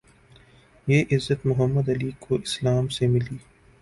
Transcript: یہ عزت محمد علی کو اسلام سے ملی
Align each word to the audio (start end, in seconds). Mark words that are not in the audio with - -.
یہ 0.87 1.03
عزت 1.11 1.45
محمد 1.45 1.89
علی 1.89 2.09
کو 2.19 2.35
اسلام 2.37 2.87
سے 2.87 3.07
ملی 3.07 3.37